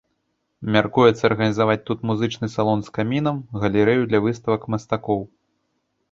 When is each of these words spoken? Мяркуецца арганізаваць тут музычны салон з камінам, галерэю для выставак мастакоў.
Мяркуецца 0.75 1.23
арганізаваць 1.29 1.83
тут 1.89 1.99
музычны 2.09 2.47
салон 2.53 2.81
з 2.87 2.93
камінам, 2.95 3.37
галерэю 3.65 4.07
для 4.13 4.19
выставак 4.25 4.65
мастакоў. 4.75 5.21